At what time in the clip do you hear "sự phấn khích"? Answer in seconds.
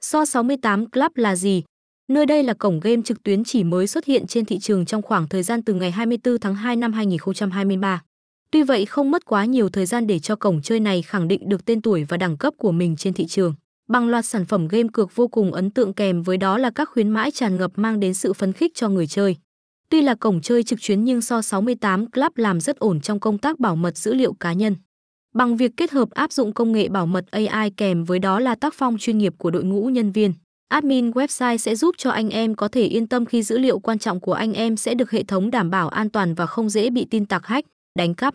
18.14-18.74